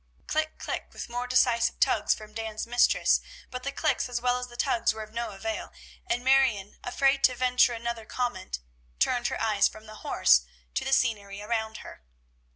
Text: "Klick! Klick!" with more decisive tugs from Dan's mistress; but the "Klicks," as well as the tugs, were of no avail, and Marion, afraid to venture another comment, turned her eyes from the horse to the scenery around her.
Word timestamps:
"Klick! 0.25 0.57
Klick!" 0.57 0.87
with 0.93 1.09
more 1.09 1.27
decisive 1.27 1.79
tugs 1.79 2.15
from 2.15 2.33
Dan's 2.33 2.65
mistress; 2.65 3.21
but 3.51 3.61
the 3.61 3.71
"Klicks," 3.71 4.09
as 4.09 4.19
well 4.19 4.39
as 4.39 4.47
the 4.47 4.57
tugs, 4.57 4.93
were 4.95 5.03
of 5.03 5.13
no 5.13 5.29
avail, 5.29 5.71
and 6.07 6.23
Marion, 6.23 6.77
afraid 6.83 7.23
to 7.25 7.35
venture 7.35 7.73
another 7.73 8.05
comment, 8.07 8.61
turned 8.97 9.27
her 9.27 9.39
eyes 9.39 9.67
from 9.67 9.85
the 9.85 9.97
horse 9.97 10.41
to 10.73 10.83
the 10.83 10.91
scenery 10.91 11.39
around 11.43 11.77
her. 11.85 12.01